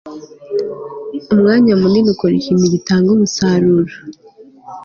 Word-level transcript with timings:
umwanya 1.33 1.71
munini 1.81 2.09
ukora 2.13 2.33
ikintu 2.37 2.65
gitanga 2.73 3.07
umusaruro 3.15 3.93